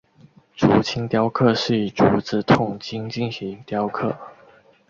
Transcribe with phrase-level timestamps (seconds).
[0.55, 4.17] 竹青雕刻是以竹子筒茎进行雕刻。